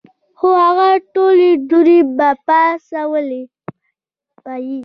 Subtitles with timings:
[0.37, 3.51] خو هغه ټولې دوړې به ئې پاڅولې ـ